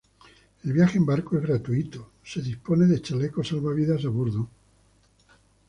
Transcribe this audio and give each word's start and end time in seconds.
El 0.63 0.73
viaje 0.73 0.97
en 0.97 1.05
barco 1.05 1.37
es 1.37 1.43
gratuito, 1.43 2.13
Se 2.25 2.41
dispone 2.41 2.87
de 2.87 3.03
chalecos 3.03 3.49
salvavidas 3.49 4.03
a 4.03 4.09
bordo. 4.09 4.49